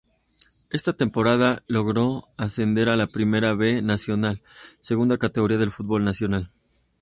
Esa 0.71 0.93
temporada 0.93 1.61
logró 1.67 2.23
ascender 2.35 2.89
a 2.89 2.95
la 2.95 3.05
Primera 3.05 3.53
B 3.53 3.83
Nacional, 3.83 4.41
segunda 4.79 5.19
categoría 5.19 5.59
del 5.59 5.69
fútbol 5.69 6.03
nacional. 6.03 6.49